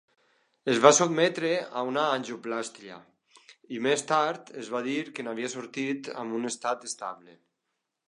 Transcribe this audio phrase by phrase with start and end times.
[0.71, 1.51] Es va sotmetre
[1.81, 2.97] a una angioplàstia
[3.35, 7.43] i, més tard, es va dir que n'havia sortit amb un estat estable.